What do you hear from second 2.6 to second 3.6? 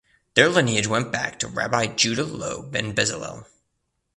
ben Bezalel.